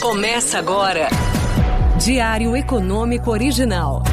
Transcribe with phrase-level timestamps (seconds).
[0.00, 1.08] Começa agora.
[2.00, 4.04] Diário Econômico Original.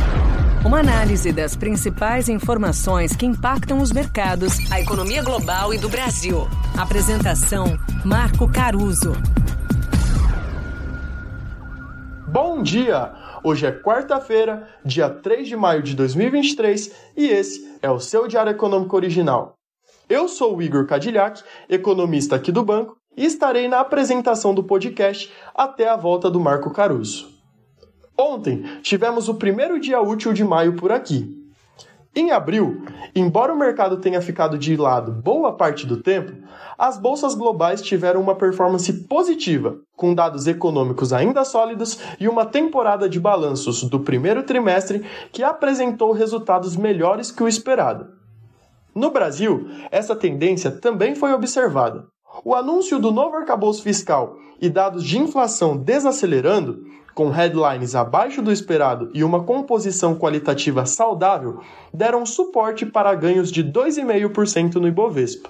[0.65, 6.47] Uma análise das principais informações que impactam os mercados, a economia global e do Brasil.
[6.75, 9.13] Apresentação: Marco Caruso.
[12.27, 13.13] Bom dia!
[13.43, 18.51] Hoje é quarta-feira, dia 3 de maio de 2023 e esse é o seu Diário
[18.51, 19.55] Econômico Original.
[20.09, 25.31] Eu sou o Igor Cadillac, economista aqui do banco, e estarei na apresentação do podcast
[25.53, 27.35] até a volta do Marco Caruso.
[28.17, 31.45] Ontem tivemos o primeiro dia útil de maio por aqui.
[32.17, 36.31] Em abril, embora o mercado tenha ficado de lado boa parte do tempo,
[36.77, 43.09] as bolsas globais tiveram uma performance positiva, com dados econômicos ainda sólidos e uma temporada
[43.09, 48.07] de balanços do primeiro trimestre que apresentou resultados melhores que o esperado.
[48.95, 52.07] No Brasil, essa tendência também foi observada.
[52.47, 56.85] O anúncio do novo arcabouço fiscal e dados de inflação desacelerando,
[57.15, 61.59] com headlines abaixo do esperado e uma composição qualitativa saudável,
[61.91, 65.49] deram suporte para ganhos de 2,5% no Ibovespa.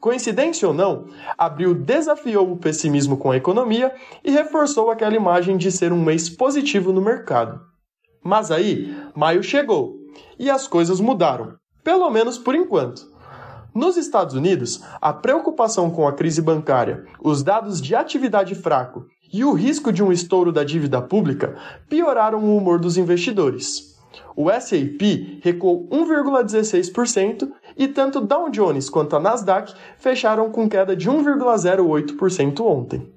[0.00, 1.06] Coincidência ou não,
[1.36, 6.30] abril desafiou o pessimismo com a economia e reforçou aquela imagem de ser um mês
[6.30, 7.60] positivo no mercado.
[8.22, 9.96] Mas aí, maio chegou
[10.38, 13.13] e as coisas mudaram, pelo menos por enquanto.
[13.74, 19.44] Nos Estados Unidos, a preocupação com a crise bancária, os dados de atividade fraco e
[19.44, 21.56] o risco de um estouro da dívida pública
[21.88, 23.98] pioraram o humor dos investidores.
[24.36, 31.10] O S&P recuou 1,16% e tanto Dow Jones quanto a Nasdaq fecharam com queda de
[31.10, 33.12] 1,08% ontem.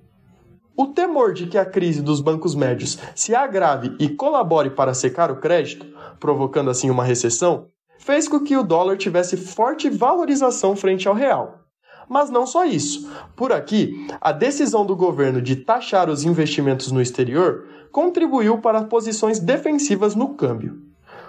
[0.76, 5.30] O temor de que a crise dos bancos médios se agrave e colabore para secar
[5.30, 5.86] o crédito,
[6.20, 7.68] provocando assim uma recessão,
[8.08, 11.66] fez com que o dólar tivesse forte valorização frente ao real.
[12.08, 13.12] Mas não só isso.
[13.36, 19.40] Por aqui, a decisão do governo de taxar os investimentos no exterior contribuiu para posições
[19.40, 20.78] defensivas no câmbio.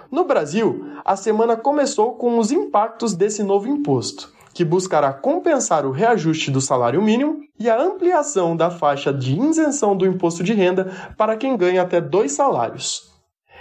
[0.09, 5.91] No Brasil, a semana começou com os impactos desse novo imposto, que buscará compensar o
[5.91, 10.89] reajuste do salário mínimo e a ampliação da faixa de isenção do imposto de renda
[11.17, 13.08] para quem ganha até dois salários.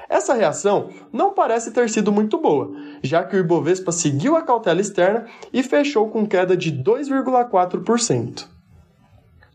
[0.08, 4.80] Essa reação não parece ter sido muito boa, já que o Ibovespa seguiu a cautela
[4.80, 8.46] externa e fechou com queda de 2,4%.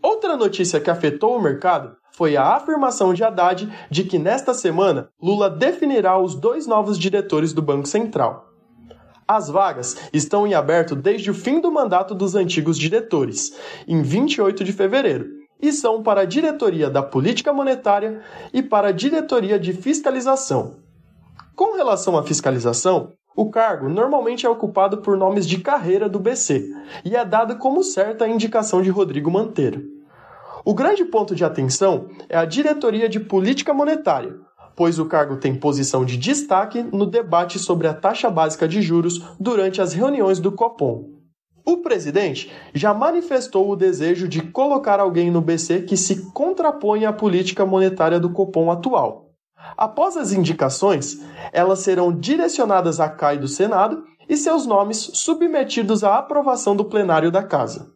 [0.02, 5.10] Outra notícia que afetou o mercado foi a afirmação de Haddad de que nesta semana
[5.20, 8.50] Lula definirá os dois novos diretores do Banco Central.
[9.28, 14.64] As vagas estão em aberto desde o fim do mandato dos antigos diretores, em 28
[14.64, 18.22] de fevereiro, e são para a diretoria da política monetária
[18.54, 20.76] e para a diretoria de fiscalização.
[21.56, 26.70] Com relação à fiscalização, o cargo normalmente é ocupado por nomes de carreira do BC
[27.06, 29.86] e é dado como certa a indicação de Rodrigo Manteiro.
[30.66, 34.36] O grande ponto de atenção é a diretoria de política monetária,
[34.76, 39.24] pois o cargo tem posição de destaque no debate sobre a taxa básica de juros
[39.40, 41.13] durante as reuniões do Copom.
[41.66, 47.14] O presidente já manifestou o desejo de colocar alguém no BC que se contrapõe à
[47.14, 49.30] política monetária do Copom atual.
[49.78, 51.20] Após as indicações,
[51.54, 57.32] elas serão direcionadas à CAI do Senado e seus nomes submetidos à aprovação do plenário
[57.32, 57.94] da Casa.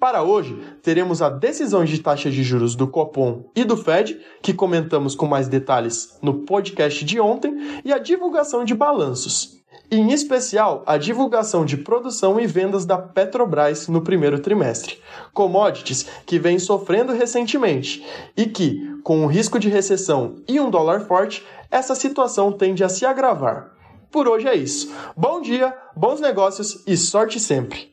[0.00, 4.52] Para hoje, teremos a decisão de taxa de juros do Copom e do Fed, que
[4.52, 10.82] comentamos com mais detalhes no podcast de ontem, e a divulgação de balanços, em especial
[10.86, 14.98] a divulgação de produção e vendas da Petrobras no primeiro trimestre,
[15.32, 18.04] commodities que vem sofrendo recentemente
[18.36, 22.88] e que, com o risco de recessão e um dólar forte, essa situação tende a
[22.88, 23.70] se agravar.
[24.10, 24.92] Por hoje é isso.
[25.16, 27.90] Bom dia, bons negócios e sorte sempre.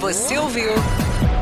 [0.00, 0.72] Você ouviu?